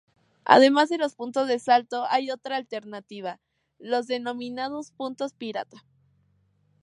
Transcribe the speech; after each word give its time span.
Además 0.45 0.89
de 0.89 0.97
los 0.97 1.13
puntos 1.13 1.47
de 1.47 1.59
salto, 1.59 2.07
hay 2.09 2.31
otra 2.31 2.55
alternativa, 2.55 3.39
los 3.77 4.07
denominados 4.07 4.89
puntos 4.89 5.33
pirata. 5.35 5.85